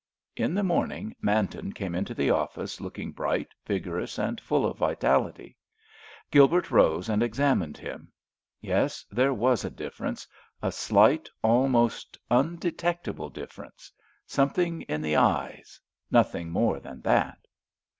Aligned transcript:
In 0.45 0.55
the 0.55 0.63
morning 0.63 1.15
Manton 1.21 1.73
came 1.73 1.93
into 1.93 2.15
the 2.15 2.31
office 2.31 2.81
looking 2.81 3.11
bright, 3.11 3.49
vigorous 3.67 4.17
and 4.17 4.41
full 4.41 4.65
of 4.65 4.79
vitality. 4.79 5.57
Gilbert 6.31 6.71
rose 6.71 7.07
and 7.07 7.21
examined 7.21 7.77
him. 7.77 8.11
Yes, 8.61 9.05
there 9.11 9.31
was 9.31 9.63
a 9.63 9.69
difference, 9.69 10.27
a 10.59 10.71
slight, 10.71 11.29
almost 11.43 12.17
undetectable 12.31 13.29
difference. 13.29 13.91
Something 14.25 14.81
in 14.89 15.01
the 15.03 15.17
eyes—nothing 15.17 16.49
more 16.49 16.79
than 16.79 17.01
that. 17.01 17.37